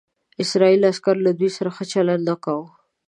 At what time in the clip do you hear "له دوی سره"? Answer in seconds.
1.27-1.69